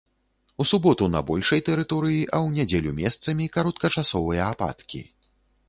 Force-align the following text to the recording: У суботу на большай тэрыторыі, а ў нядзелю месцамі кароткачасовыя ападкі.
У 0.63 0.65
суботу 0.69 1.09
на 1.15 1.21
большай 1.27 1.61
тэрыторыі, 1.67 2.17
а 2.23 2.37
ў 2.47 2.61
нядзелю 2.61 2.95
месцамі 3.03 3.45
кароткачасовыя 3.59 4.51
ападкі. 4.53 5.07